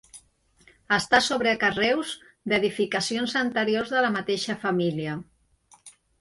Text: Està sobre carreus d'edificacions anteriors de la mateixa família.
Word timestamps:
Està 0.95 1.17
sobre 1.25 1.51
carreus 1.63 2.13
d'edificacions 2.53 3.37
anteriors 3.43 3.93
de 3.97 4.03
la 4.07 4.11
mateixa 4.17 4.57
família. 4.65 5.15